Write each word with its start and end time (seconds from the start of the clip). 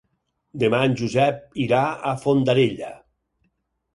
Demà 0.63 0.79
en 0.85 0.95
Josep 1.01 1.59
irà 1.65 1.83
a 2.11 2.15
Fondarella. 2.25 2.89